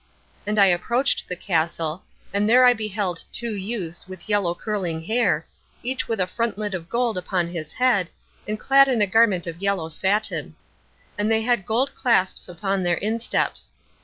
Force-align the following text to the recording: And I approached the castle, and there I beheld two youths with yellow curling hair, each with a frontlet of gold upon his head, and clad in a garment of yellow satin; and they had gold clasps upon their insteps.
And 0.47 0.57
I 0.57 0.65
approached 0.65 1.29
the 1.29 1.35
castle, 1.35 2.01
and 2.33 2.49
there 2.49 2.65
I 2.65 2.73
beheld 2.73 3.23
two 3.31 3.51
youths 3.53 4.07
with 4.07 4.27
yellow 4.27 4.55
curling 4.55 5.03
hair, 5.03 5.45
each 5.83 6.07
with 6.07 6.19
a 6.19 6.25
frontlet 6.25 6.73
of 6.73 6.89
gold 6.89 7.19
upon 7.19 7.47
his 7.49 7.73
head, 7.73 8.09
and 8.47 8.59
clad 8.59 8.87
in 8.87 9.03
a 9.03 9.05
garment 9.05 9.45
of 9.45 9.61
yellow 9.61 9.89
satin; 9.89 10.55
and 11.19 11.31
they 11.31 11.43
had 11.43 11.67
gold 11.67 11.93
clasps 11.93 12.49
upon 12.49 12.81
their 12.81 12.97
insteps. 12.97 13.73